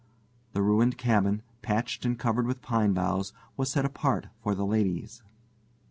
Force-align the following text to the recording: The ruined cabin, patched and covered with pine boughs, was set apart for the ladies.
The 0.53 0.63
ruined 0.63 0.97
cabin, 0.97 1.43
patched 1.61 2.05
and 2.05 2.17
covered 2.17 2.47
with 2.47 2.63
pine 2.63 2.93
boughs, 2.93 3.33
was 3.55 3.69
set 3.69 3.85
apart 3.85 4.29
for 4.41 4.55
the 4.55 4.65
ladies. 4.65 5.21